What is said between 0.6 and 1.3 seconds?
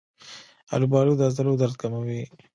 آلوبالو د